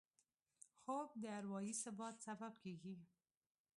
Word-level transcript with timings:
خوب 0.79 1.09
د 1.21 1.23
اروايي 1.37 1.73
ثبات 1.83 2.15
سبب 2.25 2.53
کېږي 2.63 2.95